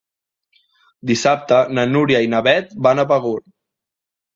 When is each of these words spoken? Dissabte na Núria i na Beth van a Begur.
Dissabte 1.11 1.61
na 1.75 1.85
Núria 1.93 2.25
i 2.29 2.35
na 2.35 2.43
Beth 2.51 2.77
van 2.91 3.07
a 3.07 3.11
Begur. 3.17 3.41